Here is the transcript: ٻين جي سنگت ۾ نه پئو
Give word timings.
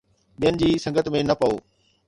ٻين 0.43 0.55
جي 0.61 0.69
سنگت 0.85 1.11
۾ 1.17 1.23
نه 1.29 1.35
پئو 1.39 1.53